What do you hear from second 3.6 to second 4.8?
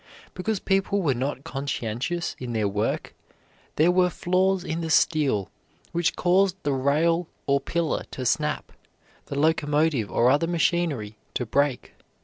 there were flaws